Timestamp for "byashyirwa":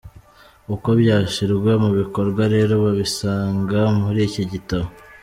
1.01-1.71